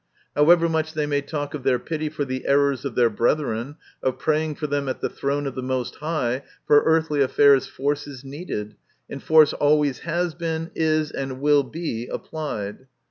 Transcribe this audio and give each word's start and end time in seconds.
However 0.35 0.67
much 0.67 0.95
they 0.95 1.05
may 1.05 1.21
talk 1.21 1.53
of 1.53 1.61
their 1.61 1.77
pity 1.77 2.09
for 2.09 2.25
the 2.25 2.47
errors 2.47 2.85
of 2.85 2.95
their 2.95 3.11
brethren, 3.11 3.75
of 4.01 4.17
praying 4.17 4.55
for 4.55 4.65
them 4.65 4.89
at 4.89 4.99
the 4.99 5.09
throne 5.11 5.45
of 5.45 5.53
the 5.53 5.61
Most 5.61 5.97
High, 5.97 6.41
for 6.65 6.81
earthly 6.85 7.21
affairs 7.21 7.67
force 7.67 8.07
is 8.07 8.23
needed, 8.23 8.75
and 9.11 9.21
force 9.21 9.53
always 9.53 9.99
has 9.99 10.33
been, 10.33 10.71
is, 10.73 11.11
and 11.11 11.39
will 11.39 11.61
be, 11.61 12.07
applied. 12.07 12.87